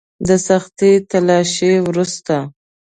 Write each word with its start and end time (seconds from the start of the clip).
د 0.27 0.29
سختې 0.47 0.91
تلاشۍ 1.09 1.73
وروسته. 1.87 2.35